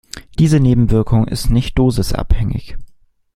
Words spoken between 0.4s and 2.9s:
Nebenwirkung ist nicht dosisabhängig.